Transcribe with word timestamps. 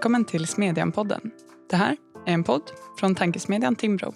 Välkommen 0.00 0.24
till 0.24 0.46
Smedjan-podden. 0.46 1.30
Det 1.70 1.76
här 1.76 1.96
är 2.26 2.32
en 2.32 2.44
podd 2.44 2.62
från 2.98 3.14
tankesmedjan 3.14 3.76
Timbro. 3.76 4.12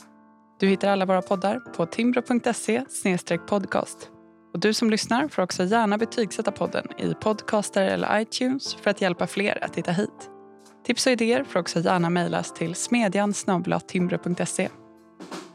Du 0.60 0.66
hittar 0.66 0.88
alla 0.88 1.06
våra 1.06 1.22
poddar 1.22 1.60
på 1.60 1.86
timbro.se 1.86 2.84
podcast. 3.46 4.10
Och 4.54 4.60
du 4.60 4.74
som 4.74 4.90
lyssnar 4.90 5.28
får 5.28 5.42
också 5.42 5.64
gärna 5.64 5.98
betygsätta 5.98 6.52
podden 6.52 6.86
i 6.98 7.14
Podcaster 7.14 7.82
eller 7.82 8.20
iTunes 8.20 8.74
för 8.74 8.90
att 8.90 9.00
hjälpa 9.00 9.26
fler 9.26 9.64
att 9.64 9.76
hitta 9.76 9.92
hit. 9.92 10.30
Tips 10.86 11.06
och 11.06 11.12
idéer 11.12 11.44
får 11.44 11.60
också 11.60 11.80
gärna 11.80 12.10
mejlas 12.10 12.54
till 12.54 12.74
smedjan 12.74 13.34
timbro.se. 13.86 14.68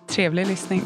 Trevlig 0.09 0.48
lyssning. 0.48 0.82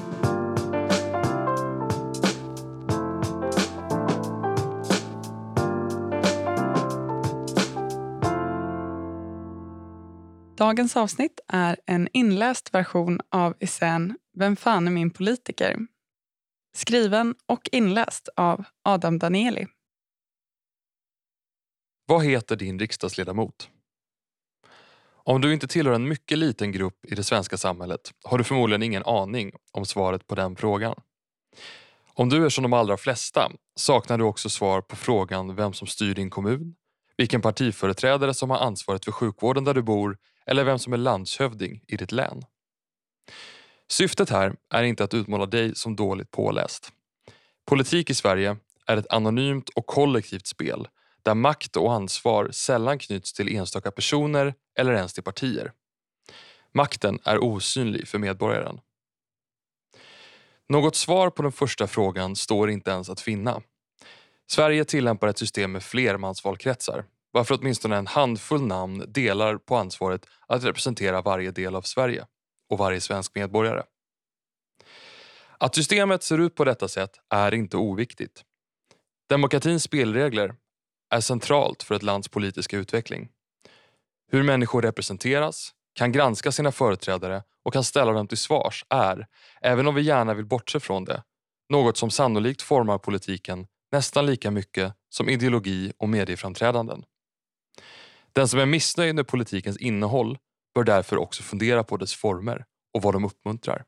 Dagens 10.73 10.97
avsnitt 10.97 11.39
är 11.47 11.77
en 11.85 12.07
inläst 12.13 12.73
version 12.73 13.19
av 13.31 13.55
essän 13.59 14.17
Vem 14.37 14.55
fan 14.55 14.87
är 14.87 14.91
min 14.91 15.11
politiker? 15.11 15.79
Skriven 16.75 17.35
och 17.45 17.69
inläst 17.71 18.29
av 18.35 18.63
Adam 18.83 19.19
Danieli. 19.19 19.67
Vad 22.05 22.25
heter 22.25 22.55
din 22.55 22.79
riksdagsledamot? 22.79 23.69
Om 25.05 25.41
du 25.41 25.53
inte 25.53 25.67
tillhör 25.67 25.93
en 25.93 26.07
mycket 26.07 26.37
liten 26.37 26.71
grupp 26.71 27.05
i 27.05 27.15
det 27.15 27.23
svenska 27.23 27.57
samhället 27.57 28.11
har 28.23 28.37
du 28.37 28.43
förmodligen 28.43 28.83
ingen 28.83 29.03
aning 29.03 29.51
om 29.71 29.85
svaret 29.85 30.27
på 30.27 30.35
den 30.35 30.55
frågan. 30.55 30.95
Om 32.13 32.29
du 32.29 32.45
är 32.45 32.49
som 32.49 32.61
de 32.61 32.73
allra 32.73 32.97
flesta 32.97 33.51
saknar 33.75 34.17
du 34.17 34.23
också 34.23 34.49
svar 34.49 34.81
på 34.81 34.95
frågan 34.95 35.55
vem 35.55 35.73
som 35.73 35.87
styr 35.87 36.15
din 36.15 36.29
kommun, 36.29 36.75
vilken 37.17 37.41
partiföreträdare 37.41 38.33
som 38.33 38.49
har 38.49 38.57
ansvaret 38.57 39.05
för 39.05 39.11
sjukvården 39.11 39.63
där 39.63 39.73
du 39.73 39.81
bor 39.81 40.17
eller 40.45 40.63
vem 40.63 40.79
som 40.79 40.93
är 40.93 40.97
landshövding 40.97 41.81
i 41.87 41.97
ditt 41.97 42.11
län. 42.11 42.45
Syftet 43.87 44.29
här 44.29 44.55
är 44.69 44.83
inte 44.83 45.03
att 45.03 45.13
utmåla 45.13 45.45
dig 45.45 45.75
som 45.75 45.95
dåligt 45.95 46.31
påläst. 46.31 46.91
Politik 47.65 48.09
i 48.09 48.13
Sverige 48.13 48.57
är 48.87 48.97
ett 48.97 49.13
anonymt 49.13 49.69
och 49.69 49.85
kollektivt 49.85 50.47
spel 50.47 50.87
där 51.23 51.35
makt 51.35 51.75
och 51.75 51.93
ansvar 51.93 52.49
sällan 52.51 52.99
knyts 52.99 53.33
till 53.33 53.55
enstaka 53.55 53.91
personer 53.91 54.53
eller 54.79 54.93
ens 54.93 55.13
till 55.13 55.23
partier. 55.23 55.71
Makten 56.73 57.19
är 57.23 57.43
osynlig 57.43 58.07
för 58.07 58.19
medborgaren. 58.19 58.79
Något 60.69 60.95
svar 60.95 61.29
på 61.29 61.43
den 61.43 61.51
första 61.51 61.87
frågan 61.87 62.35
står 62.35 62.69
inte 62.69 62.91
ens 62.91 63.09
att 63.09 63.21
finna. 63.21 63.61
Sverige 64.47 64.85
tillämpar 64.85 65.27
ett 65.27 65.37
system 65.37 65.71
med 65.71 65.83
flermansvalkretsar 65.83 67.05
varför 67.33 67.57
åtminstone 67.61 67.97
en 67.97 68.07
handfull 68.07 68.61
namn 68.61 69.05
delar 69.07 69.57
på 69.57 69.75
ansvaret 69.75 70.25
att 70.47 70.63
representera 70.63 71.21
varje 71.21 71.51
del 71.51 71.75
av 71.75 71.81
Sverige 71.81 72.25
och 72.69 72.77
varje 72.77 73.01
svensk 73.01 73.35
medborgare. 73.35 73.83
Att 75.57 75.75
systemet 75.75 76.23
ser 76.23 76.37
ut 76.37 76.55
på 76.55 76.63
detta 76.63 76.87
sätt 76.87 77.11
är 77.29 77.53
inte 77.53 77.77
oviktigt. 77.77 78.43
Demokratins 79.29 79.83
spelregler 79.83 80.55
är 81.09 81.19
centralt 81.19 81.83
för 81.83 81.95
ett 81.95 82.03
lands 82.03 82.27
politiska 82.27 82.77
utveckling. 82.77 83.29
Hur 84.31 84.43
människor 84.43 84.81
representeras, 84.81 85.71
kan 85.95 86.11
granska 86.11 86.51
sina 86.51 86.71
företrädare 86.71 87.43
och 87.63 87.73
kan 87.73 87.83
ställa 87.83 88.11
dem 88.11 88.27
till 88.27 88.37
svars 88.37 88.85
är, 88.89 89.27
även 89.61 89.87
om 89.87 89.95
vi 89.95 90.01
gärna 90.01 90.33
vill 90.33 90.45
bortse 90.45 90.79
från 90.79 91.05
det, 91.05 91.23
något 91.69 91.97
som 91.97 92.09
sannolikt 92.09 92.61
formar 92.61 92.97
politiken 92.97 93.67
nästan 93.91 94.25
lika 94.25 94.51
mycket 94.51 94.93
som 95.09 95.29
ideologi 95.29 95.93
och 95.97 96.09
medieframträdanden. 96.09 97.03
Den 98.35 98.47
som 98.47 98.59
är 98.59 98.65
missnöjd 98.65 99.15
med 99.15 99.27
politikens 99.27 99.77
innehåll 99.77 100.37
bör 100.75 100.83
därför 100.83 101.17
också 101.17 101.43
fundera 101.43 101.83
på 101.83 101.97
dess 101.97 102.13
former 102.13 102.65
och 102.93 103.01
vad 103.01 103.13
de 103.13 103.25
uppmuntrar. 103.25 103.83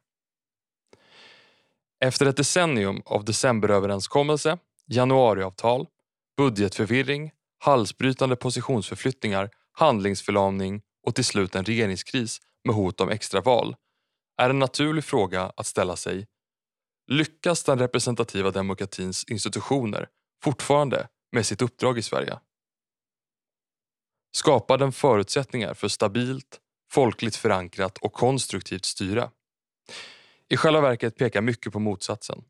Efter 1.99 2.25
ett 2.25 2.37
decennium 2.37 3.01
av 3.05 3.25
decemberöverenskommelse, 3.25 4.57
januariavtal, 4.85 5.87
budgetförvirring, 6.37 7.31
halsbrytande 7.59 8.35
positionsförflyttningar, 8.35 9.49
handlingsförlamning 9.71 10.81
och 11.07 11.15
till 11.15 11.25
slut 11.25 11.55
en 11.55 11.65
regeringskris 11.65 12.39
med 12.63 12.75
hot 12.75 13.01
om 13.01 13.09
extraval 13.09 13.75
är 14.41 14.49
en 14.49 14.59
naturlig 14.59 15.03
fråga 15.03 15.51
att 15.55 15.65
ställa 15.65 15.95
sig 15.95 16.27
Lyckas 17.07 17.63
den 17.63 17.79
representativa 17.79 18.51
demokratins 18.51 19.23
institutioner 19.23 20.07
fortfarande 20.43 21.07
med 21.31 21.45
sitt 21.45 21.61
uppdrag 21.61 21.97
i 21.97 22.01
Sverige? 22.01 22.39
Skapar 24.35 24.77
den 24.77 24.91
förutsättningar 24.91 25.73
för 25.73 25.87
stabilt, 25.87 26.59
folkligt 26.91 27.35
förankrat 27.35 27.97
och 27.97 28.13
konstruktivt 28.13 28.85
styre? 28.85 29.29
I 30.49 30.57
själva 30.57 30.81
verket 30.81 31.17
pekar 31.17 31.41
mycket 31.41 31.73
på 31.73 31.79
motsatsen. 31.79 32.43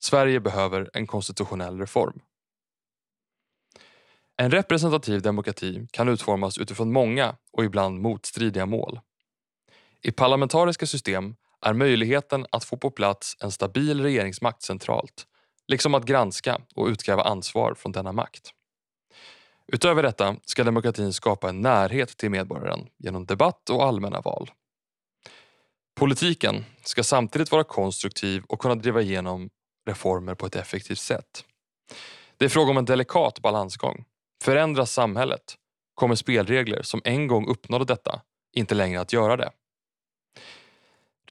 Sverige 0.00 0.40
behöver 0.40 0.90
en 0.92 1.06
konstitutionell 1.06 1.78
reform. 1.78 2.20
En 4.36 4.50
representativ 4.50 5.22
demokrati 5.22 5.86
kan 5.90 6.08
utformas 6.08 6.58
utifrån 6.58 6.92
många 6.92 7.36
och 7.52 7.64
ibland 7.64 8.00
motstridiga 8.00 8.66
mål. 8.66 9.00
I 10.02 10.12
parlamentariska 10.12 10.86
system 10.86 11.36
är 11.60 11.72
möjligheten 11.72 12.46
att 12.50 12.64
få 12.64 12.76
på 12.76 12.90
plats 12.90 13.36
en 13.40 13.52
stabil 13.52 14.02
regeringsmakt 14.02 14.62
centralt, 14.62 15.26
liksom 15.68 15.94
att 15.94 16.04
granska 16.04 16.60
och 16.74 16.86
utkräva 16.86 17.22
ansvar 17.22 17.74
från 17.74 17.92
denna 17.92 18.12
makt. 18.12 18.52
Utöver 19.72 20.02
detta 20.02 20.36
ska 20.44 20.64
demokratin 20.64 21.12
skapa 21.12 21.48
en 21.48 21.60
närhet 21.60 22.16
till 22.16 22.30
medborgaren 22.30 22.88
genom 22.98 23.26
debatt 23.26 23.70
och 23.70 23.84
allmänna 23.84 24.20
val. 24.20 24.50
Politiken 25.96 26.64
ska 26.84 27.02
samtidigt 27.02 27.52
vara 27.52 27.64
konstruktiv 27.64 28.42
och 28.48 28.60
kunna 28.60 28.74
driva 28.74 29.02
igenom 29.02 29.50
reformer 29.86 30.34
på 30.34 30.46
ett 30.46 30.56
effektivt 30.56 30.98
sätt. 30.98 31.44
Det 32.36 32.44
är 32.44 32.48
fråga 32.48 32.70
om 32.70 32.76
en 32.76 32.84
delikat 32.84 33.40
balansgång. 33.40 34.04
Förändras 34.44 34.92
samhället 34.92 35.54
kommer 35.94 36.14
spelregler 36.14 36.82
som 36.82 37.00
en 37.04 37.26
gång 37.26 37.48
uppnådde 37.48 37.84
detta 37.84 38.20
inte 38.56 38.74
längre 38.74 39.00
att 39.00 39.12
göra 39.12 39.36
det. 39.36 39.50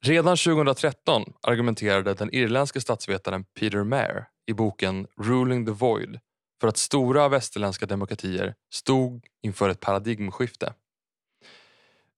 Redan 0.02 0.38
2013 0.38 1.34
argumenterade 1.42 2.14
den 2.14 2.36
irländske 2.36 2.82
statsvetaren 2.82 3.44
Peter 3.44 3.84
Mair 3.84 4.28
i 4.46 4.54
boken 4.54 5.08
Ruling 5.18 5.66
the 5.66 5.72
Void 5.72 6.20
för 6.62 6.68
att 6.68 6.78
stora 6.78 7.30
västerländska 7.30 7.86
demokratier 7.86 8.56
stod 8.70 9.26
inför 9.42 9.70
ett 9.70 9.80
paradigmskifte. 9.80 10.74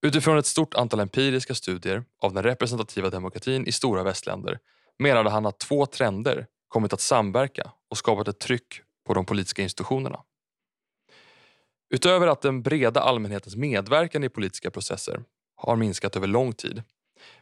Utifrån 0.02 0.38
ett 0.38 0.46
stort 0.46 0.74
antal 0.74 1.00
empiriska 1.00 1.54
studier 1.54 2.04
av 2.18 2.32
den 2.32 2.42
representativa 2.42 3.10
demokratin 3.10 3.66
i 3.66 3.72
stora 3.72 4.02
västländer 4.02 4.58
menade 4.98 5.30
han 5.30 5.46
att 5.46 5.58
två 5.58 5.86
trender 5.86 6.46
kommit 6.68 6.92
att 6.92 7.00
samverka 7.00 7.72
och 7.90 7.98
skapat 7.98 8.28
ett 8.28 8.38
tryck 8.38 8.80
på 9.06 9.14
de 9.14 9.26
politiska 9.26 9.62
institutionerna. 9.62 10.22
Utöver 11.90 12.26
att 12.26 12.42
den 12.42 12.62
breda 12.62 13.00
allmänhetens 13.00 13.56
medverkan 13.56 14.24
i 14.24 14.28
politiska 14.28 14.70
processer 14.70 15.24
har 15.56 15.76
minskat 15.76 16.16
över 16.16 16.26
lång 16.26 16.52
tid 16.52 16.82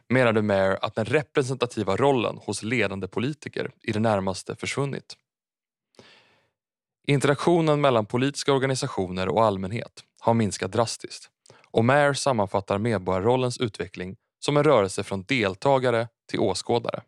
menade 0.09 0.41
Mayer 0.41 0.79
att 0.81 0.95
den 0.95 1.05
representativa 1.05 1.95
rollen 1.95 2.37
hos 2.37 2.63
ledande 2.63 3.07
politiker 3.07 3.71
i 3.81 3.91
det 3.91 3.99
närmaste 3.99 4.55
försvunnit. 4.55 5.17
Interaktionen 7.09 7.81
mellan 7.81 8.05
politiska 8.05 8.53
organisationer 8.53 9.29
och 9.29 9.43
allmänhet 9.43 10.03
har 10.19 10.33
minskat 10.33 10.71
drastiskt 10.71 11.29
och 11.71 11.85
Mayer 11.85 12.13
sammanfattar 12.13 12.77
medborgarrollens 12.77 13.57
utveckling 13.57 14.15
som 14.39 14.57
en 14.57 14.63
rörelse 14.63 15.03
från 15.03 15.23
deltagare 15.23 16.07
till 16.29 16.39
åskådare. 16.39 17.01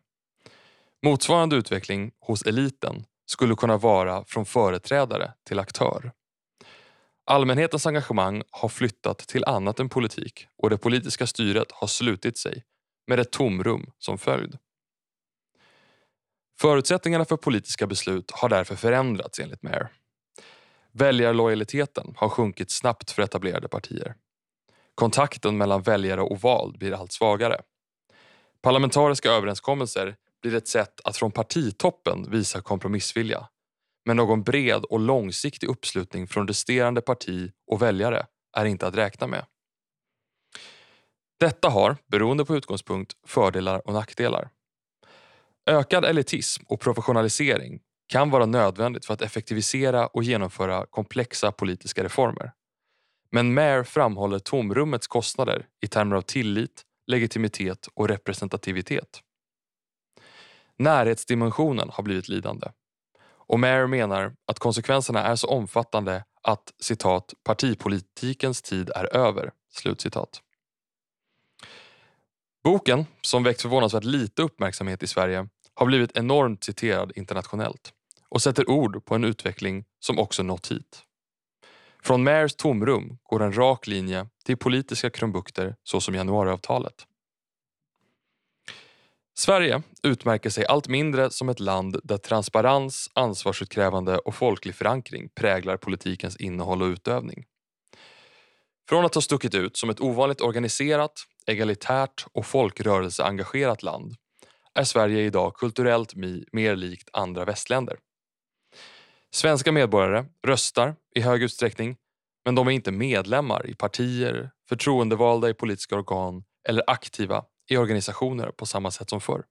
Motsvarande 1.02 1.56
utveckling 1.56 2.10
hos 2.20 2.42
eliten 2.42 3.04
skulle 3.26 3.54
kunna 3.54 3.76
vara 3.76 4.24
från 4.24 4.46
företrädare 4.46 5.32
till 5.48 5.58
aktör. 5.58 6.12
Allmänhetens 7.26 7.86
engagemang 7.86 8.42
har 8.50 8.68
flyttat 8.68 9.18
till 9.18 9.44
annat 9.44 9.80
än 9.80 9.88
politik 9.88 10.46
och 10.62 10.70
det 10.70 10.78
politiska 10.78 11.26
styret 11.26 11.72
har 11.72 11.86
slutit 11.86 12.38
sig 12.38 12.64
med 13.06 13.20
ett 13.20 13.32
tomrum 13.32 13.90
som 13.98 14.18
följd. 14.18 14.58
Förutsättningarna 16.60 17.24
för 17.24 17.36
politiska 17.36 17.86
beslut 17.86 18.30
har 18.30 18.48
därför 18.48 18.76
förändrats 18.76 19.40
enligt 19.40 19.62
Mayer. 19.62 19.88
Väljarlojaliteten 20.92 22.14
har 22.16 22.28
sjunkit 22.28 22.70
snabbt 22.70 23.10
för 23.10 23.22
etablerade 23.22 23.68
partier. 23.68 24.14
Kontakten 24.94 25.56
mellan 25.56 25.82
väljare 25.82 26.20
och 26.20 26.40
vald 26.40 26.78
blir 26.78 26.92
allt 26.92 27.12
svagare. 27.12 27.60
Parlamentariska 28.62 29.30
överenskommelser 29.30 30.16
blir 30.42 30.54
ett 30.54 30.68
sätt 30.68 31.00
att 31.04 31.16
från 31.16 31.32
partitoppen 31.32 32.30
visa 32.30 32.60
kompromissvilja. 32.60 33.48
Men 34.04 34.16
någon 34.16 34.42
bred 34.42 34.84
och 34.84 35.00
långsiktig 35.00 35.66
uppslutning 35.66 36.26
från 36.26 36.48
resterande 36.48 37.00
parti 37.00 37.52
och 37.66 37.82
väljare 37.82 38.26
är 38.56 38.64
inte 38.64 38.86
att 38.86 38.96
räkna 38.96 39.26
med. 39.26 39.44
Detta 41.40 41.68
har, 41.68 41.96
beroende 42.06 42.44
på 42.44 42.56
utgångspunkt, 42.56 43.12
fördelar 43.26 43.86
och 43.86 43.92
nackdelar. 43.92 44.50
Ökad 45.66 46.04
elitism 46.04 46.64
och 46.68 46.80
professionalisering 46.80 47.80
kan 48.08 48.30
vara 48.30 48.46
nödvändigt 48.46 49.06
för 49.06 49.14
att 49.14 49.22
effektivisera 49.22 50.06
och 50.06 50.22
genomföra 50.22 50.86
komplexa 50.86 51.52
politiska 51.52 52.04
reformer. 52.04 52.52
Men 53.30 53.54
Mayer 53.54 53.82
framhåller 53.82 54.38
tomrummets 54.38 55.06
kostnader 55.06 55.66
i 55.80 55.86
termer 55.86 56.16
av 56.16 56.22
tillit, 56.22 56.82
legitimitet 57.06 57.88
och 57.94 58.08
representativitet. 58.08 59.20
Närhetsdimensionen 60.78 61.90
har 61.92 62.04
blivit 62.04 62.28
lidande. 62.28 62.66
Och 63.22 63.60
Mayer 63.60 63.86
menar 63.86 64.34
att 64.46 64.58
konsekvenserna 64.58 65.24
är 65.24 65.36
så 65.36 65.48
omfattande 65.48 66.24
att 66.42 66.72
citat, 66.80 67.34
partipolitikens 67.44 68.62
tid 68.62 68.90
är 68.94 69.16
över. 69.16 69.50
Slutcitat. 69.72 70.42
Boken, 72.64 73.06
som 73.20 73.42
väckt 73.42 73.62
förvånansvärt 73.62 74.04
lite 74.04 74.42
uppmärksamhet 74.42 75.02
i 75.02 75.06
Sverige, 75.06 75.48
har 75.74 75.86
blivit 75.86 76.16
enormt 76.16 76.64
citerad 76.64 77.12
internationellt 77.16 77.92
och 78.28 78.42
sätter 78.42 78.70
ord 78.70 79.04
på 79.04 79.14
en 79.14 79.24
utveckling 79.24 79.84
som 80.00 80.18
också 80.18 80.42
nått 80.42 80.70
hit. 80.70 81.02
Från 82.02 82.24
Mayers 82.24 82.54
tomrum 82.54 83.18
går 83.22 83.42
en 83.42 83.56
rak 83.56 83.86
linje 83.86 84.26
till 84.44 84.56
politiska 84.56 85.10
krumbukter 85.10 85.76
såsom 85.82 86.14
januariavtalet. 86.14 87.06
Sverige 89.38 89.82
utmärker 90.02 90.50
sig 90.50 90.66
allt 90.66 90.88
mindre 90.88 91.30
som 91.30 91.48
ett 91.48 91.60
land 91.60 92.00
där 92.04 92.18
transparens, 92.18 93.10
ansvarsutkrävande 93.14 94.18
och 94.18 94.34
folklig 94.34 94.74
förankring 94.74 95.28
präglar 95.28 95.76
politikens 95.76 96.36
innehåll 96.36 96.82
och 96.82 96.88
utövning. 96.88 97.44
Från 98.88 99.04
att 99.04 99.14
ha 99.14 99.22
stuckit 99.22 99.54
ut 99.54 99.76
som 99.76 99.90
ett 99.90 100.00
ovanligt 100.00 100.40
organiserat, 100.40 101.12
egalitärt 101.50 102.26
och 102.32 102.46
folkrörelseengagerat 102.46 103.82
land 103.82 104.14
är 104.74 104.84
Sverige 104.84 105.20
idag 105.20 105.54
kulturellt 105.54 106.14
mer 106.52 106.76
likt 106.76 107.08
andra 107.12 107.44
västländer. 107.44 107.98
Svenska 109.34 109.72
medborgare 109.72 110.24
röstar 110.46 110.96
i 111.14 111.20
hög 111.20 111.42
utsträckning 111.42 111.96
men 112.44 112.54
de 112.54 112.66
är 112.66 112.70
inte 112.70 112.92
medlemmar 112.92 113.66
i 113.66 113.74
partier, 113.74 114.50
förtroendevalda 114.68 115.48
i 115.48 115.54
politiska 115.54 115.96
organ 115.96 116.44
eller 116.68 116.84
aktiva 116.86 117.44
i 117.70 117.76
organisationer 117.76 118.50
på 118.50 118.66
samma 118.66 118.90
sätt 118.90 119.10
som 119.10 119.20
förr. 119.20 119.44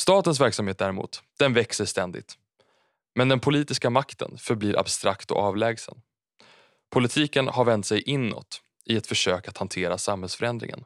Statens 0.00 0.40
verksamhet 0.40 0.78
däremot, 0.78 1.22
den 1.38 1.52
växer 1.52 1.84
ständigt. 1.84 2.34
Men 3.14 3.28
den 3.28 3.40
politiska 3.40 3.90
makten 3.90 4.38
förblir 4.38 4.78
abstrakt 4.78 5.30
och 5.30 5.38
avlägsen. 5.38 6.02
Politiken 6.90 7.48
har 7.48 7.64
vänt 7.64 7.86
sig 7.86 8.02
inåt 8.02 8.62
i 8.86 8.96
ett 8.96 9.06
försök 9.06 9.48
att 9.48 9.58
hantera 9.58 9.98
samhällsförändringen. 9.98 10.84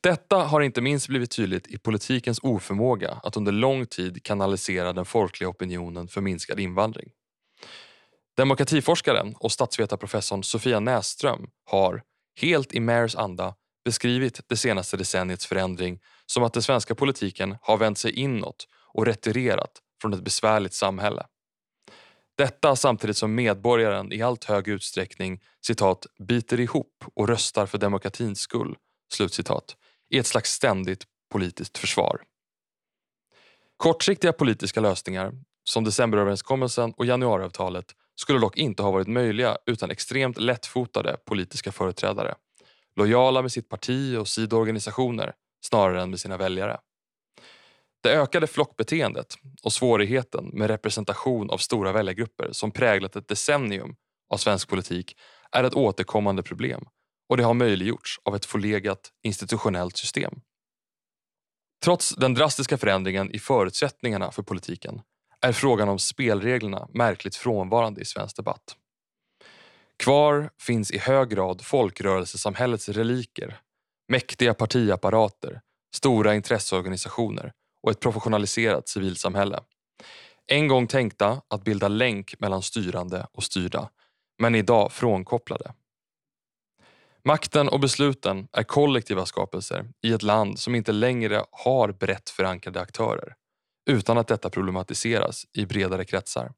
Detta 0.00 0.36
har 0.36 0.60
inte 0.60 0.80
minst 0.80 1.08
blivit 1.08 1.30
tydligt 1.30 1.66
i 1.66 1.78
politikens 1.78 2.40
oförmåga 2.42 3.20
att 3.22 3.36
under 3.36 3.52
lång 3.52 3.86
tid 3.86 4.22
kanalisera 4.22 4.92
den 4.92 5.04
folkliga 5.04 5.48
opinionen 5.48 6.08
för 6.08 6.20
minskad 6.20 6.60
invandring. 6.60 7.10
Demokratiforskaren 8.36 9.34
och 9.36 9.52
statsvetarprofessorn 9.52 10.44
Sofia 10.44 10.80
Näsström 10.80 11.50
har, 11.64 12.02
helt 12.40 12.74
i 12.74 12.80
Mayers 12.80 13.16
anda, 13.16 13.54
beskrivit 13.84 14.40
det 14.48 14.56
senaste 14.56 14.96
decenniets 14.96 15.46
förändring 15.46 16.00
som 16.26 16.42
att 16.42 16.52
den 16.52 16.62
svenska 16.62 16.94
politiken 16.94 17.56
har 17.62 17.76
vänt 17.76 17.98
sig 17.98 18.12
inåt 18.12 18.66
och 18.94 19.06
retirerat 19.06 19.70
från 20.02 20.12
ett 20.12 20.24
besvärligt 20.24 20.74
samhälle. 20.74 21.26
Detta 22.38 22.76
samtidigt 22.76 23.16
som 23.16 23.34
medborgaren 23.34 24.12
i 24.12 24.22
allt 24.22 24.44
högre 24.44 24.72
utsträckning 24.72 25.40
citat, 25.66 26.06
biter 26.18 26.60
ihop 26.60 27.04
och 27.14 27.28
röstar 27.28 27.66
för 27.66 27.78
demokratins 27.78 28.40
skull 28.40 28.76
slutcitat, 29.12 29.76
i 30.10 30.18
ett 30.18 30.26
slags 30.26 30.52
ständigt 30.52 31.04
politiskt 31.32 31.78
försvar. 31.78 32.22
Kortsiktiga 33.76 34.32
politiska 34.32 34.80
lösningar 34.80 35.32
som 35.64 35.84
decemberöverenskommelsen 35.84 36.92
och 36.96 37.06
januariavtalet 37.06 37.94
skulle 38.14 38.38
dock 38.38 38.56
inte 38.56 38.82
ha 38.82 38.90
varit 38.90 39.08
möjliga 39.08 39.58
utan 39.66 39.90
extremt 39.90 40.38
lättfotade 40.38 41.16
politiska 41.24 41.72
företrädare. 41.72 42.34
Lojala 42.96 43.42
med 43.42 43.52
sitt 43.52 43.68
parti 43.68 44.16
och 44.16 44.28
sidoorganisationer 44.28 45.32
snarare 45.64 46.02
än 46.02 46.10
med 46.10 46.20
sina 46.20 46.36
väljare. 46.36 46.78
Det 48.02 48.12
ökade 48.12 48.46
flockbeteendet 48.46 49.34
och 49.62 49.72
svårigheten 49.72 50.50
med 50.52 50.70
representation 50.70 51.50
av 51.50 51.58
stora 51.58 51.92
väljargrupper 51.92 52.48
som 52.52 52.70
präglat 52.70 53.16
ett 53.16 53.28
decennium 53.28 53.96
av 54.30 54.36
svensk 54.36 54.68
politik 54.68 55.16
är 55.52 55.64
ett 55.64 55.74
återkommande 55.74 56.42
problem 56.42 56.84
och 57.28 57.36
det 57.36 57.42
har 57.42 57.54
möjliggjorts 57.54 58.20
av 58.24 58.36
ett 58.36 58.44
förlegat 58.44 59.10
institutionellt 59.22 59.96
system. 59.96 60.40
Trots 61.84 62.14
den 62.14 62.34
drastiska 62.34 62.78
förändringen 62.78 63.30
i 63.30 63.38
förutsättningarna 63.38 64.30
för 64.30 64.42
politiken 64.42 65.00
är 65.40 65.52
frågan 65.52 65.88
om 65.88 65.98
spelreglerna 65.98 66.88
märkligt 66.94 67.36
frånvarande 67.36 68.00
i 68.00 68.04
svensk 68.04 68.36
debatt. 68.36 68.76
Kvar 69.96 70.50
finns 70.60 70.90
i 70.90 70.98
hög 70.98 71.28
grad 71.28 71.64
folkrörelsesamhällets 71.64 72.88
reliker, 72.88 73.60
mäktiga 74.08 74.54
partiapparater, 74.54 75.60
stora 75.94 76.34
intresseorganisationer 76.34 77.52
och 77.88 77.92
ett 77.92 78.00
professionaliserat 78.00 78.88
civilsamhälle. 78.88 79.60
En 80.46 80.68
gång 80.68 80.86
tänkta 80.86 81.42
att 81.48 81.64
bilda 81.64 81.88
länk 81.88 82.40
mellan 82.40 82.62
styrande 82.62 83.26
och 83.32 83.44
styrda, 83.44 83.90
men 84.38 84.54
idag 84.54 84.92
frånkopplade. 84.92 85.72
Makten 87.24 87.68
och 87.68 87.80
besluten 87.80 88.48
är 88.52 88.62
kollektiva 88.62 89.26
skapelser 89.26 89.88
i 90.02 90.12
ett 90.12 90.22
land 90.22 90.58
som 90.58 90.74
inte 90.74 90.92
längre 90.92 91.44
har 91.50 91.92
brett 91.92 92.30
förankrade 92.30 92.80
aktörer 92.80 93.34
utan 93.90 94.18
att 94.18 94.28
detta 94.28 94.50
problematiseras 94.50 95.46
i 95.52 95.66
bredare 95.66 96.04
kretsar. 96.04 96.52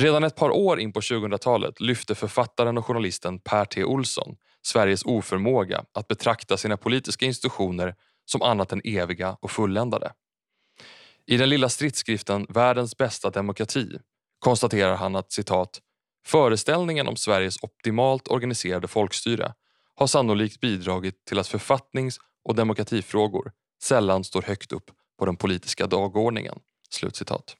Redan 0.00 0.24
ett 0.24 0.36
par 0.36 0.50
år 0.50 0.80
in 0.80 0.92
på 0.92 1.00
2000-talet 1.00 1.80
lyfte 1.80 2.14
författaren 2.14 2.78
och 2.78 2.86
journalisten 2.86 3.38
Per 3.38 3.64
T 3.64 3.84
Olsson 3.84 4.36
Sveriges 4.62 5.04
oförmåga 5.04 5.84
att 5.92 6.08
betrakta 6.08 6.56
sina 6.56 6.76
politiska 6.76 7.26
institutioner 7.26 7.94
som 8.24 8.42
annat 8.42 8.72
än 8.72 8.80
eviga 8.84 9.36
och 9.40 9.50
fulländade. 9.50 10.12
I 11.26 11.36
den 11.36 11.48
lilla 11.48 11.68
stridsskriften 11.68 12.46
Världens 12.48 12.96
bästa 12.96 13.30
demokrati 13.30 13.98
konstaterar 14.38 14.96
han 14.96 15.16
att 15.16 15.32
citat 15.32 15.80
Föreställningen 16.26 17.08
om 17.08 17.16
Sveriges 17.16 17.62
optimalt 17.62 18.28
organiserade 18.28 18.88
folkstyre 18.88 19.54
har 19.94 20.06
sannolikt 20.06 20.60
bidragit 20.60 21.24
till 21.24 21.38
att 21.38 21.48
författnings 21.48 22.18
och 22.44 22.54
demokratifrågor 22.54 23.52
sällan 23.82 24.24
står 24.24 24.42
högt 24.42 24.72
upp 24.72 24.90
på 25.18 25.26
den 25.26 25.36
politiska 25.36 25.86
dagordningen. 25.86 26.58
Slutcitat. 26.90 27.56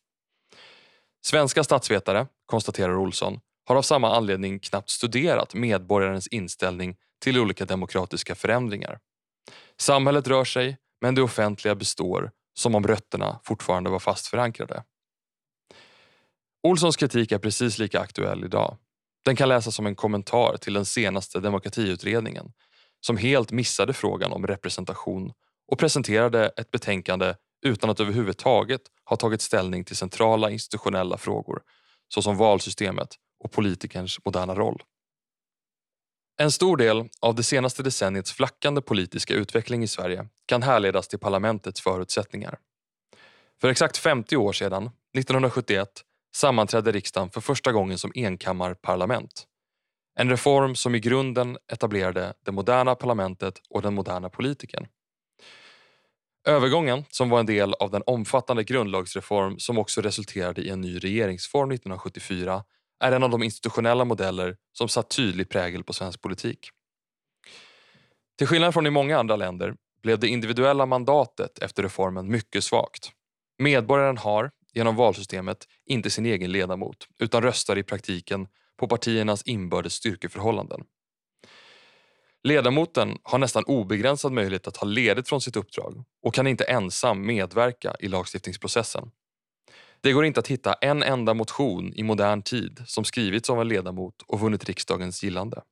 Svenska 1.24 1.64
statsvetare, 1.64 2.26
konstaterar 2.46 2.96
Olsson, 2.96 3.40
har 3.64 3.76
av 3.76 3.82
samma 3.82 4.16
anledning 4.16 4.58
knappt 4.58 4.90
studerat 4.90 5.54
medborgarens 5.54 6.26
inställning 6.26 6.96
till 7.20 7.38
olika 7.38 7.64
demokratiska 7.64 8.34
förändringar. 8.34 8.98
Samhället 9.80 10.28
rör 10.28 10.44
sig, 10.44 10.76
men 11.00 11.14
det 11.14 11.22
offentliga 11.22 11.74
består 11.74 12.30
som 12.54 12.74
om 12.74 12.86
rötterna 12.86 13.40
fortfarande 13.44 13.90
var 13.90 13.98
fast 13.98 14.26
förankrade. 14.26 14.84
Olssons 16.62 16.96
kritik 16.96 17.32
är 17.32 17.38
precis 17.38 17.78
lika 17.78 18.00
aktuell 18.00 18.44
idag. 18.44 18.76
Den 19.24 19.36
kan 19.36 19.48
läsas 19.48 19.74
som 19.74 19.86
en 19.86 19.96
kommentar 19.96 20.56
till 20.56 20.74
den 20.74 20.84
senaste 20.84 21.40
demokratiutredningen 21.40 22.52
som 23.00 23.16
helt 23.16 23.52
missade 23.52 23.92
frågan 23.92 24.32
om 24.32 24.46
representation 24.46 25.32
och 25.72 25.78
presenterade 25.78 26.48
ett 26.48 26.70
betänkande 26.70 27.34
utan 27.66 27.90
att 27.90 28.00
överhuvudtaget 28.00 28.80
ha 29.04 29.16
tagit 29.16 29.42
ställning 29.42 29.84
till 29.84 29.96
centrala 29.96 30.50
institutionella 30.50 31.16
frågor 31.18 31.62
såsom 32.08 32.36
valsystemet 32.36 33.08
och 33.44 33.52
politikerns 33.52 34.24
moderna 34.24 34.54
roll. 34.54 34.82
En 36.36 36.50
stor 36.50 36.76
del 36.76 37.08
av 37.20 37.34
det 37.34 37.42
senaste 37.42 37.82
decenniets 37.82 38.32
flackande 38.32 38.80
politiska 38.80 39.34
utveckling 39.34 39.82
i 39.82 39.88
Sverige 39.88 40.28
kan 40.46 40.62
härledas 40.62 41.08
till 41.08 41.18
parlamentets 41.18 41.80
förutsättningar. 41.80 42.58
För 43.60 43.68
exakt 43.68 43.96
50 43.96 44.36
år 44.36 44.52
sedan, 44.52 44.90
1971, 45.18 45.88
sammanträdde 46.34 46.92
riksdagen 46.92 47.30
för 47.30 47.40
första 47.40 47.72
gången 47.72 47.98
som 47.98 48.12
enkammarparlament. 48.14 49.46
En 50.18 50.30
reform 50.30 50.74
som 50.74 50.94
i 50.94 51.00
grunden 51.00 51.58
etablerade 51.72 52.34
det 52.44 52.52
moderna 52.52 52.94
parlamentet 52.94 53.60
och 53.70 53.82
den 53.82 53.94
moderna 53.94 54.28
politikern. 54.28 54.86
Övergången, 56.46 57.04
som 57.10 57.28
var 57.28 57.40
en 57.40 57.46
del 57.46 57.74
av 57.74 57.90
den 57.90 58.02
omfattande 58.06 58.64
grundlagsreform 58.64 59.58
som 59.58 59.78
också 59.78 60.00
resulterade 60.00 60.62
i 60.62 60.68
en 60.68 60.80
ny 60.80 60.98
regeringsform 60.98 61.70
1974, 61.70 62.64
är 63.04 63.12
en 63.12 63.22
av 63.22 63.30
de 63.30 63.42
institutionella 63.42 64.04
modeller 64.04 64.56
som 64.72 64.88
satt 64.88 65.10
tydlig 65.10 65.48
prägel 65.48 65.84
på 65.84 65.92
svensk 65.92 66.20
politik. 66.20 66.70
Till 68.38 68.46
skillnad 68.46 68.74
från 68.74 68.86
i 68.86 68.90
många 68.90 69.18
andra 69.18 69.36
länder 69.36 69.74
blev 70.02 70.18
det 70.18 70.28
individuella 70.28 70.86
mandatet 70.86 71.58
efter 71.58 71.82
reformen 71.82 72.30
mycket 72.30 72.64
svagt. 72.64 73.12
Medborgaren 73.58 74.18
har, 74.18 74.50
genom 74.72 74.96
valsystemet, 74.96 75.68
inte 75.86 76.10
sin 76.10 76.26
egen 76.26 76.52
ledamot 76.52 76.96
utan 77.18 77.42
röstar 77.42 77.78
i 77.78 77.82
praktiken 77.82 78.46
på 78.76 78.88
partiernas 78.88 79.42
inbördes 79.42 79.92
styrkeförhållanden. 79.92 80.80
Ledamoten 82.42 83.18
har 83.22 83.38
nästan 83.38 83.64
obegränsad 83.64 84.32
möjlighet 84.32 84.66
att 84.66 84.74
ta 84.74 84.86
ledigt 84.86 85.28
från 85.28 85.40
sitt 85.40 85.56
uppdrag 85.56 86.04
och 86.22 86.34
kan 86.34 86.46
inte 86.46 86.64
ensam 86.64 87.26
medverka 87.26 87.96
i 88.00 88.08
lagstiftningsprocessen. 88.08 89.10
Det 90.04 90.12
går 90.12 90.24
inte 90.24 90.40
att 90.40 90.48
hitta 90.48 90.72
en 90.72 91.02
enda 91.02 91.34
motion 91.34 91.92
i 91.94 92.02
modern 92.02 92.42
tid 92.42 92.82
som 92.86 93.04
skrivits 93.04 93.50
av 93.50 93.60
en 93.60 93.68
ledamot 93.68 94.22
och 94.26 94.40
vunnit 94.40 94.64
riksdagens 94.64 95.22
gillande. 95.22 95.62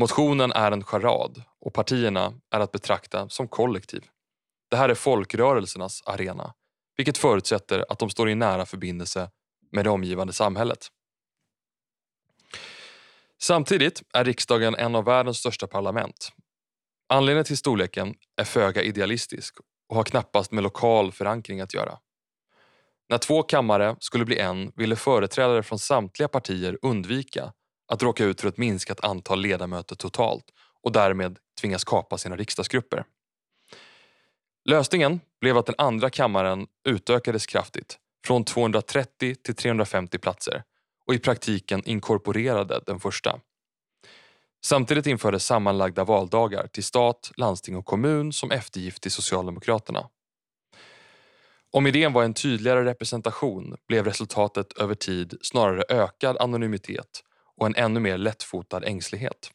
Motionen 0.00 0.52
är 0.52 0.72
en 0.72 0.84
charad 0.84 1.42
och 1.60 1.74
partierna 1.74 2.34
är 2.50 2.60
att 2.60 2.72
betrakta 2.72 3.28
som 3.28 3.48
kollektiv. 3.48 4.04
Det 4.70 4.76
här 4.76 4.88
är 4.88 4.94
folkrörelsernas 4.94 6.02
arena, 6.06 6.54
vilket 6.96 7.18
förutsätter 7.18 7.84
att 7.88 7.98
de 7.98 8.10
står 8.10 8.30
i 8.30 8.34
nära 8.34 8.66
förbindelse 8.66 9.30
med 9.70 9.84
det 9.84 9.90
omgivande 9.90 10.32
samhället. 10.32 10.88
Samtidigt 13.42 14.02
är 14.12 14.24
riksdagen 14.24 14.74
en 14.74 14.94
av 14.94 15.04
världens 15.04 15.38
största 15.38 15.66
parlament. 15.66 16.32
Anledningen 17.08 17.44
till 17.44 17.58
storleken 17.58 18.14
är 18.36 18.44
föga 18.44 18.82
idealistisk 18.82 19.56
och 19.88 19.96
har 19.96 20.04
knappast 20.04 20.52
med 20.52 20.64
lokal 20.64 21.12
förankring 21.12 21.60
att 21.60 21.74
göra. 21.74 21.98
När 23.12 23.18
två 23.18 23.42
kammare 23.42 23.96
skulle 23.98 24.24
bli 24.24 24.38
en 24.38 24.72
ville 24.76 24.96
företrädare 24.96 25.62
från 25.62 25.78
samtliga 25.78 26.28
partier 26.28 26.78
undvika 26.82 27.52
att 27.88 28.02
råka 28.02 28.24
ut 28.24 28.40
för 28.40 28.48
ett 28.48 28.56
minskat 28.56 29.04
antal 29.04 29.40
ledamöter 29.40 29.96
totalt 29.96 30.44
och 30.82 30.92
därmed 30.92 31.38
tvingas 31.60 31.84
kapa 31.84 32.18
sina 32.18 32.36
riksdagsgrupper. 32.36 33.04
Lösningen 34.64 35.20
blev 35.40 35.58
att 35.58 35.66
den 35.66 35.74
andra 35.78 36.10
kammaren 36.10 36.66
utökades 36.88 37.46
kraftigt 37.46 37.98
från 38.26 38.44
230 38.44 39.34
till 39.34 39.54
350 39.54 40.18
platser 40.18 40.62
och 41.06 41.14
i 41.14 41.18
praktiken 41.18 41.82
inkorporerade 41.84 42.80
den 42.86 43.00
första. 43.00 43.40
Samtidigt 44.64 45.06
infördes 45.06 45.44
sammanlagda 45.44 46.04
valdagar 46.04 46.66
till 46.66 46.84
stat, 46.84 47.32
landsting 47.36 47.76
och 47.76 47.86
kommun 47.86 48.32
som 48.32 48.50
eftergift 48.50 49.02
till 49.02 49.12
Socialdemokraterna. 49.12 50.08
Om 51.74 51.86
idén 51.86 52.12
var 52.12 52.24
en 52.24 52.34
tydligare 52.34 52.84
representation 52.84 53.76
blev 53.88 54.04
resultatet 54.04 54.72
över 54.72 54.94
tid 54.94 55.38
snarare 55.42 55.84
ökad 55.88 56.36
anonymitet 56.40 57.24
och 57.56 57.66
en 57.66 57.74
ännu 57.76 58.00
mer 58.00 58.18
lättfotad 58.18 58.84
ängslighet. 58.84 59.50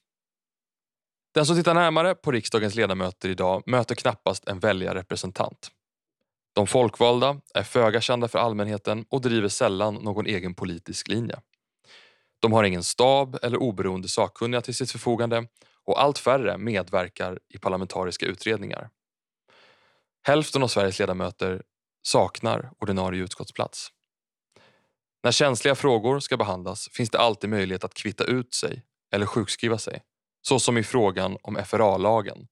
Den 1.33 1.45
som 1.45 1.55
tittar 1.55 1.74
närmare 1.74 2.15
på 2.15 2.31
riksdagens 2.31 2.75
ledamöter 2.75 3.29
idag 3.29 3.63
möter 3.65 3.95
knappast 3.95 4.47
en 4.47 4.59
väljarrepresentant. 4.59 5.71
De 6.55 6.67
folkvalda 6.67 7.41
är 7.53 7.63
föga 7.63 8.01
kända 8.01 8.27
för 8.27 8.39
allmänheten 8.39 9.05
och 9.09 9.21
driver 9.21 9.50
sällan 9.50 9.95
någon 9.95 10.25
egen 10.25 10.53
politisk 10.53 11.07
linje. 11.07 11.39
De 12.39 12.53
har 12.53 12.63
ingen 12.63 12.83
stab 12.83 13.38
eller 13.41 13.57
oberoende 13.57 14.07
sakkunniga 14.07 14.62
till 14.62 14.75
sitt 14.75 14.91
förfogande 14.91 15.47
och 15.86 16.01
allt 16.01 16.19
färre 16.19 16.57
medverkar 16.57 17.39
i 17.50 17.57
parlamentariska 17.57 18.25
utredningar. 18.25 18.89
Hälften 20.24 20.63
av 20.63 20.67
Sveriges 20.67 21.00
ledamöter 21.00 21.62
saknar 22.01 22.72
ordinarie 22.80 23.24
utskottsplats. 23.24 23.92
När 25.24 25.32
känsliga 25.32 25.75
frågor 25.75 26.20
ska 26.20 26.38
behandlas 26.38 26.89
finns 26.92 27.10
det 27.10 27.20
alltid 27.20 27.50
möjlighet 27.50 27.84
att 27.84 27.94
kvitta 27.94 28.24
ut 28.24 28.54
sig 28.54 28.84
eller 29.13 29.25
sjukskriva 29.25 29.77
sig. 29.77 30.01
Så 30.42 30.60
som 30.60 30.77
i 30.77 30.84
frågan 30.84 31.38
om 31.42 31.56
FRA-lagen, 31.66 32.48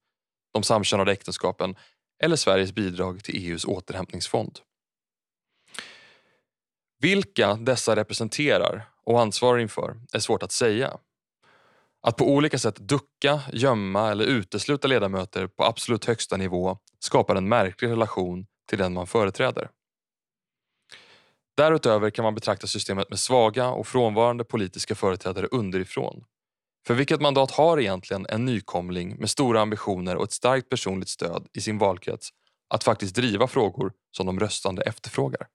de 0.52 0.62
samkönade 0.62 1.12
äktenskapen 1.12 1.76
eller 2.22 2.36
Sveriges 2.36 2.72
bidrag 2.72 3.24
till 3.24 3.36
EUs 3.36 3.64
återhämtningsfond. 3.64 4.58
Vilka 6.98 7.54
dessa 7.54 7.96
representerar 7.96 8.88
och 9.04 9.20
ansvarar 9.20 9.58
inför 9.58 10.00
är 10.12 10.18
svårt 10.18 10.42
att 10.42 10.52
säga. 10.52 10.98
Att 12.02 12.16
på 12.16 12.30
olika 12.30 12.58
sätt 12.58 12.76
ducka, 12.76 13.40
gömma 13.52 14.10
eller 14.10 14.24
utesluta 14.24 14.88
ledamöter 14.88 15.46
på 15.46 15.64
absolut 15.64 16.04
högsta 16.04 16.36
nivå 16.36 16.78
skapar 16.98 17.36
en 17.36 17.48
märklig 17.48 17.88
relation 17.88 18.46
till 18.66 18.78
den 18.78 18.92
man 18.92 19.06
företräder. 19.06 19.70
Därutöver 21.56 22.10
kan 22.10 22.22
man 22.22 22.34
betrakta 22.34 22.66
systemet 22.66 23.10
med 23.10 23.18
svaga 23.18 23.68
och 23.68 23.86
frånvarande 23.86 24.44
politiska 24.44 24.94
företrädare 24.94 25.46
underifrån. 25.46 26.24
För 26.86 26.94
vilket 26.94 27.20
mandat 27.20 27.50
har 27.50 27.80
egentligen 27.80 28.26
en 28.28 28.44
nykomling 28.44 29.16
med 29.16 29.30
stora 29.30 29.60
ambitioner 29.60 30.16
och 30.16 30.24
ett 30.24 30.32
starkt 30.32 30.68
personligt 30.68 31.08
stöd 31.08 31.48
i 31.52 31.60
sin 31.60 31.78
valkrets 31.78 32.28
att 32.68 32.84
faktiskt 32.84 33.14
driva 33.14 33.46
frågor 33.46 33.92
som 34.10 34.26
de 34.26 34.40
röstande 34.40 34.82
efterfrågar? 34.82 35.48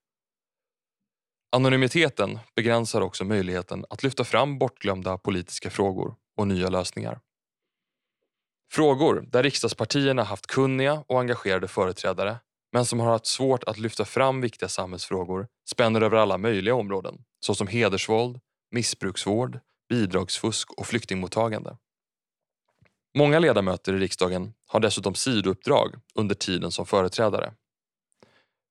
Anonymiteten 1.56 2.38
begränsar 2.56 3.00
också 3.00 3.24
möjligheten 3.24 3.84
att 3.90 4.02
lyfta 4.02 4.24
fram 4.24 4.58
bortglömda 4.58 5.18
politiska 5.18 5.70
frågor 5.70 6.14
och 6.36 6.48
nya 6.48 6.68
lösningar. 6.68 7.20
Frågor 8.72 9.24
där 9.32 9.42
riksdagspartierna 9.42 10.22
haft 10.22 10.46
kunniga 10.46 11.04
och 11.06 11.20
engagerade 11.20 11.68
företrädare 11.68 12.36
men 12.72 12.84
som 12.84 13.00
har 13.00 13.10
haft 13.10 13.26
svårt 13.26 13.64
att 13.64 13.78
lyfta 13.78 14.04
fram 14.04 14.40
viktiga 14.40 14.68
samhällsfrågor 14.68 15.48
spänner 15.70 16.00
över 16.00 16.16
alla 16.16 16.38
möjliga 16.38 16.74
områden 16.74 17.24
såsom 17.40 17.66
hedersvåld, 17.66 18.40
missbruksvård, 18.70 19.60
bidragsfusk 19.88 20.72
och 20.72 20.86
flyktingmottagande. 20.86 21.76
Många 23.14 23.38
ledamöter 23.38 23.94
i 23.94 23.98
riksdagen 23.98 24.54
har 24.66 24.80
dessutom 24.80 25.14
sidouppdrag 25.14 25.94
under 26.14 26.34
tiden 26.34 26.72
som 26.72 26.86
företrädare. 26.86 27.52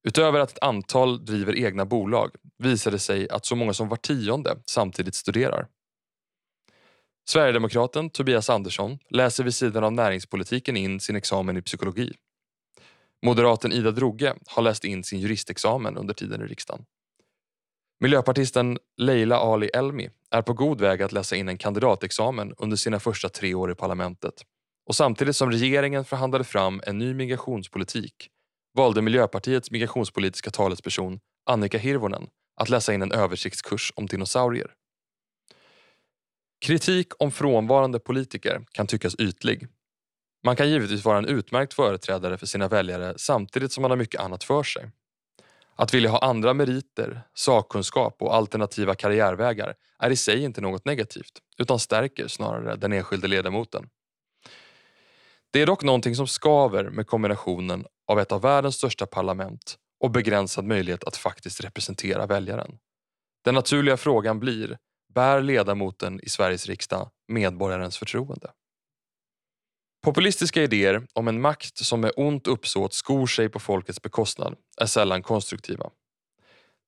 Utöver 0.08 0.40
att 0.40 0.52
ett 0.52 0.64
antal 0.64 1.26
driver 1.26 1.56
egna 1.56 1.86
bolag 1.86 2.36
visar 2.58 2.92
det 2.92 3.00
sig 3.00 3.30
att 3.30 3.46
så 3.46 3.56
många 3.56 3.74
som 3.74 3.90
var 3.90 3.98
tionde 3.98 4.58
samtidigt 4.66 5.16
studerar. 5.16 5.68
Sverigedemokraten 7.30 8.10
Tobias 8.10 8.50
Andersson 8.50 9.00
läser 9.10 9.44
vid 9.44 9.56
sidan 9.56 9.84
av 9.84 9.92
näringspolitiken 9.92 10.78
in 10.78 11.00
sin 11.00 11.16
examen 11.16 11.58
i 11.58 11.62
psykologi. 11.62 12.14
Moderaten 13.26 13.72
Ida 13.72 13.92
Droge 13.92 14.36
har 14.46 14.62
läst 14.62 14.86
in 14.86 15.04
sin 15.04 15.20
juristexamen 15.20 15.98
under 15.98 16.14
tiden 16.14 16.42
i 16.42 16.46
riksdagen. 16.46 16.86
Miljöpartisten 18.00 18.78
Leila 18.98 19.38
Ali 19.38 19.68
Elmi 19.68 20.10
är 20.32 20.42
på 20.42 20.54
god 20.54 20.82
väg 20.82 21.02
att 21.02 21.12
läsa 21.12 21.36
in 21.36 21.50
en 21.50 21.58
kandidatexamen 21.58 22.54
under 22.58 22.78
sina 22.78 23.00
första 23.00 23.30
tre 23.30 23.54
år 23.54 23.72
i 23.72 23.76
parlamentet. 23.76 24.34
Och 24.86 24.96
samtidigt 24.96 25.36
som 25.36 25.52
regeringen 25.52 26.06
förhandlade 26.06 26.44
fram 26.44 26.82
en 26.88 26.98
ny 26.98 27.14
migrationspolitik 27.14 28.30
valde 28.74 29.02
Miljöpartiets 29.02 29.72
migrationspolitiska 29.72 30.52
talesperson 30.52 31.20
Annika 31.46 31.78
Hirvonen 31.78 32.28
att 32.62 32.70
läsa 32.70 32.94
in 32.94 33.02
en 33.02 33.12
översiktskurs 33.12 33.94
om 33.96 34.06
dinosaurier. 34.06 34.74
Kritik 36.66 37.08
om 37.20 37.32
frånvarande 37.32 38.00
politiker 38.00 38.66
kan 38.72 38.88
tyckas 38.88 39.16
ytlig. 39.16 39.68
Man 40.44 40.56
kan 40.56 40.70
givetvis 40.70 41.06
vara 41.06 41.18
en 41.18 41.26
utmärkt 41.26 41.74
företrädare 41.74 42.38
för 42.38 42.46
sina 42.46 42.68
väljare 42.68 43.14
samtidigt 43.18 43.72
som 43.72 43.82
man 43.82 43.92
har 43.92 43.98
mycket 43.98 44.22
annat 44.22 44.44
för 44.44 44.64
sig. 44.64 44.92
Att 45.76 45.94
vilja 45.94 46.10
ha 46.10 46.20
andra 46.20 46.54
meriter, 46.54 47.22
sakkunskap 47.34 48.22
och 48.22 48.36
alternativa 48.36 48.96
karriärvägar 48.96 49.74
är 50.00 50.10
i 50.10 50.16
sig 50.16 50.44
inte 50.44 50.62
något 50.62 50.86
negativt 50.86 51.32
utan 51.58 51.80
stärker 51.80 52.28
snarare 52.28 52.76
den 52.76 52.94
enskilde 52.94 53.28
ledamoten. 53.28 53.90
Det 55.52 55.62
är 55.62 55.66
dock 55.66 55.84
någonting 55.84 56.16
som 56.16 56.28
skaver 56.28 56.90
med 56.90 57.08
kombinationen 57.08 57.86
av 58.08 58.20
ett 58.20 58.32
av 58.32 58.42
världens 58.42 58.76
största 58.76 59.06
parlament 59.06 59.78
och 60.00 60.12
begränsad 60.12 60.66
möjlighet 60.66 61.04
att 61.04 61.18
faktiskt 61.18 61.62
representera 61.62 62.26
väljaren. 62.26 62.78
Den 63.44 63.56
naturliga 63.56 63.98
frågan 63.98 64.40
blir, 64.40 64.78
bär 65.14 65.42
ledamoten 65.42 66.20
i 66.24 66.30
Sveriges 66.30 66.68
riksdag 66.68 67.10
medborgarens 67.28 67.98
förtroende? 67.98 68.52
Populistiska 70.04 70.64
idéer 70.64 71.08
om 71.14 71.28
en 71.28 71.42
makt 71.42 71.78
som 71.78 72.02
med 72.02 72.12
ont 72.18 72.48
uppsåt 72.48 72.94
skor 72.94 73.28
sig 73.28 73.50
på 73.50 73.60
folkets 73.60 74.02
bekostnad 74.02 74.56
är 74.78 74.86
sällan 74.86 75.24
konstruktiva. 75.24 75.90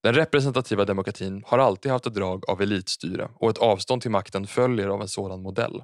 Den 0.04 0.14
representativa 0.14 0.86
demokratin 0.86 1.44
har 1.48 1.58
alltid 1.58 1.92
haft 1.92 2.06
ett 2.06 2.14
drag 2.14 2.50
av 2.50 2.62
elitstyre 2.62 3.30
och 3.36 3.50
ett 3.50 3.58
avstånd 3.58 4.02
till 4.02 4.12
makten 4.12 4.48
följer 4.48 4.88
av 4.88 5.02
en 5.02 5.08
sådan 5.08 5.42
modell. 5.42 5.84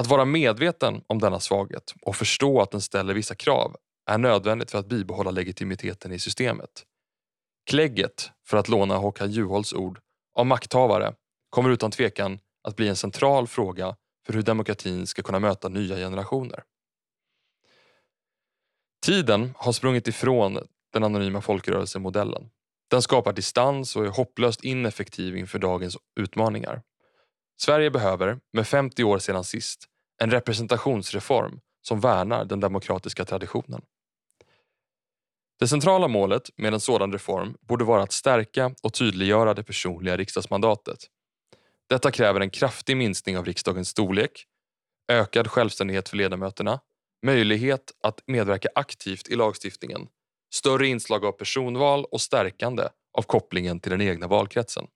Att 0.00 0.06
vara 0.06 0.24
medveten 0.24 1.02
om 1.06 1.18
denna 1.18 1.40
svaghet 1.40 1.94
och 2.02 2.16
förstå 2.16 2.60
att 2.60 2.70
den 2.70 2.80
ställer 2.80 3.14
vissa 3.14 3.34
krav 3.34 3.76
är 4.10 4.18
nödvändigt 4.18 4.70
för 4.70 4.78
att 4.78 4.88
bibehålla 4.88 5.30
legitimiteten 5.30 6.12
i 6.12 6.18
systemet. 6.18 6.84
Klägget, 7.70 8.30
för 8.46 8.56
att 8.56 8.68
låna 8.68 8.96
Håkan 8.96 9.30
Juholts 9.30 9.72
ord, 9.72 10.00
av 10.34 10.46
makthavare 10.46 11.14
kommer 11.50 11.70
utan 11.70 11.90
tvekan 11.90 12.38
att 12.62 12.76
bli 12.76 12.88
en 12.88 12.96
central 12.96 13.46
fråga 13.46 13.96
för 14.28 14.34
hur 14.34 14.42
demokratin 14.42 15.06
ska 15.06 15.22
kunna 15.22 15.38
möta 15.38 15.68
nya 15.68 15.96
generationer. 15.96 16.62
Tiden 19.06 19.52
har 19.56 19.72
sprungit 19.72 20.08
ifrån 20.08 20.58
den 20.92 21.04
anonyma 21.04 21.40
folkrörelsemodellen. 21.40 22.50
Den 22.90 23.02
skapar 23.02 23.32
distans 23.32 23.96
och 23.96 24.04
är 24.04 24.08
hopplöst 24.08 24.64
ineffektiv 24.64 25.36
inför 25.36 25.58
dagens 25.58 25.96
utmaningar. 26.20 26.82
Sverige 27.60 27.90
behöver, 27.90 28.40
med 28.52 28.66
50 28.66 29.04
år 29.04 29.18
sedan 29.18 29.44
sist, 29.44 29.84
en 30.22 30.30
representationsreform 30.30 31.60
som 31.82 32.00
värnar 32.00 32.44
den 32.44 32.60
demokratiska 32.60 33.24
traditionen. 33.24 33.82
Det 35.58 35.68
centrala 35.68 36.08
målet 36.08 36.50
med 36.56 36.74
en 36.74 36.80
sådan 36.80 37.12
reform 37.12 37.56
borde 37.60 37.84
vara 37.84 38.02
att 38.02 38.12
stärka 38.12 38.74
och 38.82 38.94
tydliggöra 38.94 39.54
det 39.54 39.62
personliga 39.62 40.16
riksdagsmandatet. 40.16 40.98
Detta 41.88 42.10
kräver 42.10 42.40
en 42.40 42.50
kraftig 42.50 42.96
minskning 42.96 43.38
av 43.38 43.44
riksdagens 43.44 43.88
storlek, 43.88 44.44
ökad 45.08 45.48
självständighet 45.48 46.08
för 46.08 46.16
ledamöterna, 46.16 46.80
möjlighet 47.22 47.92
att 48.02 48.22
medverka 48.26 48.68
aktivt 48.74 49.28
i 49.28 49.36
lagstiftningen 49.36 50.08
större 50.54 50.86
inslag 50.86 51.24
av 51.24 51.32
personval 51.32 52.04
och 52.04 52.20
stärkande 52.20 52.88
av 53.18 53.22
kopplingen 53.22 53.80
till 53.80 53.90
den 53.90 54.00
egna 54.00 54.26
valkretsen. 54.26 54.86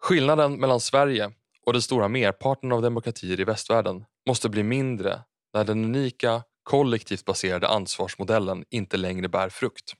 Skillnaden 0.00 0.60
mellan 0.60 0.80
Sverige 0.80 1.32
och 1.66 1.72
den 1.72 1.82
stora 1.82 2.08
merparten 2.08 2.72
av 2.72 2.82
demokratier 2.82 3.40
i 3.40 3.44
västvärlden 3.44 4.04
måste 4.28 4.48
bli 4.48 4.62
mindre 4.62 5.20
när 5.54 5.64
den 5.64 5.84
unika 5.84 6.42
kollektivt 6.62 7.24
baserade 7.24 7.68
ansvarsmodellen 7.68 8.64
inte 8.70 8.96
längre 8.96 9.28
bär 9.28 9.48
frukt. 9.48 9.92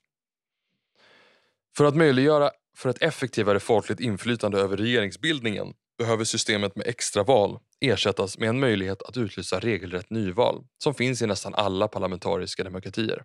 För 1.77 1.85
att 1.85 1.97
möjliggöra 1.97 2.51
för 2.77 2.89
ett 2.91 3.03
effektivare 3.03 3.61
folkligt 3.61 4.01
inflytande 4.01 4.61
över 4.61 4.77
regeringsbildningen 4.77 5.75
behöver 5.99 6.25
systemet 6.25 6.77
med 6.77 6.87
extraval 6.87 7.59
ersättas 7.81 8.39
med 8.39 8.49
en 8.49 8.61
möjlighet 8.61 9.03
att 9.03 9.17
utlysa 9.17 9.61
regelrätt 9.61 10.11
nyval 10.11 10.65
som 10.85 10.95
finns 10.95 11.23
i 11.23 11.27
nästan 11.27 11.55
alla 11.55 11.89
parlamentariska 11.89 12.65
demokratier. 12.65 13.25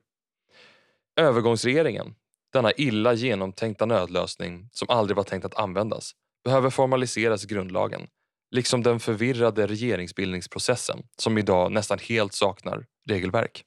Övergångsregeringen, 1.19 2.15
denna 2.53 2.71
illa 2.71 3.13
genomtänkta 3.13 3.85
nödlösning 3.85 4.69
som 4.71 4.89
aldrig 4.89 5.17
var 5.17 5.23
tänkt 5.23 5.45
att 5.45 5.55
användas, 5.59 6.11
behöver 6.43 6.69
formaliseras 6.69 7.43
i 7.43 7.47
grundlagen 7.47 8.07
liksom 8.51 8.83
den 8.83 8.99
förvirrade 8.99 9.67
regeringsbildningsprocessen 9.67 11.03
som 11.17 11.37
idag 11.37 11.71
nästan 11.71 11.99
helt 11.99 12.33
saknar 12.33 12.85
regelverk. 13.09 13.63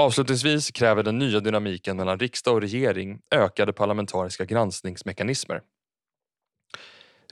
Avslutningsvis 0.00 0.70
kräver 0.70 1.02
den 1.02 1.18
nya 1.18 1.40
dynamiken 1.40 1.96
mellan 1.96 2.18
riksdag 2.18 2.54
och 2.54 2.60
regering 2.60 3.20
ökade 3.30 3.72
parlamentariska 3.72 4.44
granskningsmekanismer. 4.44 5.62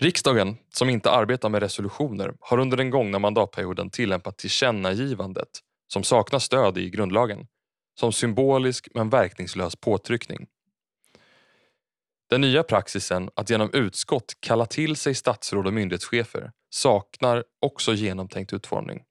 Riksdagen, 0.00 0.56
som 0.74 0.90
inte 0.90 1.10
arbetar 1.10 1.48
med 1.48 1.62
resolutioner, 1.62 2.34
har 2.40 2.58
under 2.58 2.76
den 2.76 2.90
gångna 2.90 3.18
mandatperioden 3.18 3.90
tillämpat 3.90 4.38
tillkännagivandet, 4.38 5.48
som 5.92 6.02
saknar 6.02 6.38
stöd 6.38 6.78
i 6.78 6.90
grundlagen, 6.90 7.46
som 8.00 8.12
symbolisk 8.12 8.88
men 8.94 9.10
verkningslös 9.10 9.76
påtryckning. 9.76 10.46
Den 12.30 12.40
nya 12.40 12.62
praxisen 12.62 13.30
att 13.34 13.50
genom 13.50 13.70
utskott 13.72 14.34
kalla 14.40 14.66
till 14.66 14.96
sig 14.96 15.14
statsråd 15.14 15.66
och 15.66 15.74
myndighetschefer 15.74 16.52
saknar 16.70 17.44
också 17.60 17.92
genomtänkt 17.94 18.52
utformning. 18.52 19.02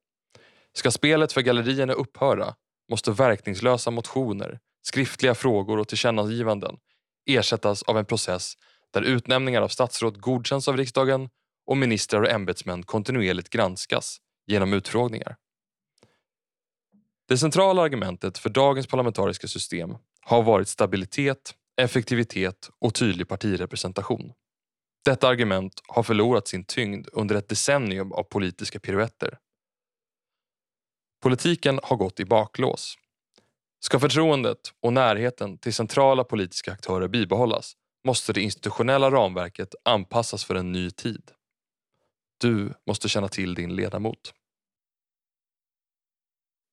Ska 0.74 0.92
spelet 0.92 1.34
för 1.34 1.42
gallerierna 1.42 1.94
upphöra 1.94 2.56
måste 2.90 3.12
verkningslösa 3.12 3.92
motioner, 3.92 4.60
skriftliga 4.82 5.36
frågor 5.36 5.80
och 5.80 5.88
tillkännagivanden 5.88 6.78
ersättas 7.26 7.84
av 7.84 7.98
en 7.98 8.06
process 8.06 8.54
där 8.94 9.02
utnämningar 9.02 9.62
av 9.62 9.68
statsråd 9.68 10.22
godkänns 10.22 10.68
av 10.68 10.78
riksdagen 10.78 11.30
och 11.66 11.78
ministrar 11.78 12.22
och 12.22 12.30
ämbetsmän 12.30 12.84
kontinuerligt 12.84 13.50
granskas 13.50 14.18
genom 14.48 14.74
utfrågningar. 14.74 15.36
Det 17.28 17.38
centrala 17.38 17.82
argumentet 17.82 18.38
för 18.38 18.50
dagens 18.50 18.88
parlamentariska 18.88 19.48
system 19.48 19.98
har 20.22 20.44
varit 20.44 20.68
stabilitet, 20.68 21.54
effektivitet 21.82 22.70
och 22.80 22.94
tydlig 22.94 23.28
partirepresentation. 23.28 24.32
Detta 25.06 25.28
argument 25.28 25.74
har 25.88 26.04
förlorat 26.04 26.48
sin 26.48 26.66
tyngd 26.66 27.08
under 27.14 27.36
ett 27.36 27.50
decennium 27.50 28.12
av 28.12 28.24
politiska 28.24 28.80
piruetter. 28.80 29.38
Politiken 31.22 31.80
har 31.84 31.98
gått 31.98 32.20
i 32.20 32.26
baklås. 32.26 32.98
Ska 33.80 34.00
förtroendet 34.00 34.74
och 34.82 34.94
närheten 34.94 35.58
till 35.58 35.74
centrala 35.74 36.24
politiska 36.24 36.72
aktörer 36.72 37.08
bibehållas 37.08 37.74
måste 38.06 38.34
det 38.34 38.42
institutionella 38.42 39.12
ramverket 39.12 39.76
anpassas 39.86 40.46
för 40.46 40.56
en 40.56 40.72
ny 40.72 40.92
tid. 40.92 41.32
Du 42.38 42.74
måste 42.88 43.10
känna 43.10 43.28
till 43.28 43.54
din 43.54 43.76
ledamot. 43.76 44.34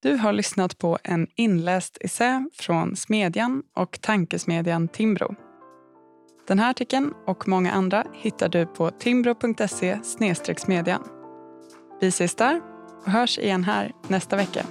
Du 0.01 0.15
har 0.15 0.33
lyssnat 0.33 0.77
på 0.77 0.97
en 1.03 1.27
inläst 1.35 1.97
essä 2.01 2.49
från 2.53 2.95
Smedjan 2.95 3.63
och 3.75 4.01
tankesmedjan 4.01 4.87
Timbro. 4.87 5.35
Den 6.47 6.59
här 6.59 6.69
artikeln 6.69 7.13
och 7.27 7.47
många 7.47 7.71
andra 7.71 8.05
hittar 8.13 8.49
du 8.49 8.65
på 8.65 8.91
timbro.se 8.91 9.99
smedjan. 10.57 11.03
Vi 12.01 12.07
ses 12.07 12.35
där 12.35 12.72
och 13.05 13.11
hörs 13.11 13.39
igen 13.39 13.63
här 13.63 13.91
nästa 14.07 14.35
vecka. 14.35 14.65